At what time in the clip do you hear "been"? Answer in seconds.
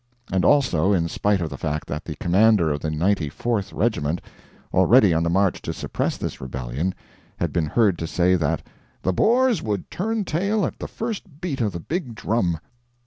7.53-7.67